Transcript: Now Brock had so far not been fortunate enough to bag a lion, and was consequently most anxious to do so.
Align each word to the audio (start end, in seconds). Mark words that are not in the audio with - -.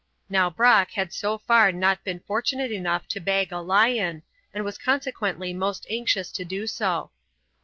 Now 0.29 0.49
Brock 0.49 0.93
had 0.93 1.13
so 1.13 1.37
far 1.37 1.71
not 1.71 2.03
been 2.03 2.21
fortunate 2.21 2.71
enough 2.71 3.07
to 3.09 3.19
bag 3.19 3.51
a 3.51 3.59
lion, 3.61 4.23
and 4.51 4.63
was 4.65 4.79
consequently 4.79 5.53
most 5.53 5.85
anxious 5.91 6.31
to 6.31 6.43
do 6.43 6.65
so. 6.65 7.11